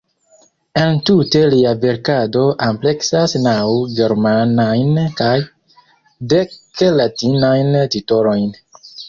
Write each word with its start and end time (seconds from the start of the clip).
Entute 0.83 1.41
lia 1.53 1.73
verkado 1.83 2.45
ampleksas 2.67 3.35
naŭ 3.43 3.53
germanajn 3.99 4.97
kaj 5.21 5.35
dek 6.35 6.59
latinajn 7.03 7.73
titolojn. 7.99 8.51